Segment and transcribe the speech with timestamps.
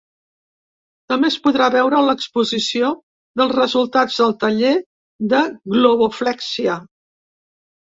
[1.11, 2.89] També es podrà veure l’exposició
[3.43, 4.73] dels resultats del taller
[5.37, 5.45] de
[5.77, 6.83] globoflèxia.